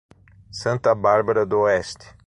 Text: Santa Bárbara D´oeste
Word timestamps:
Santa 0.49 0.95
Bárbara 0.95 1.45
D´oeste 1.45 2.15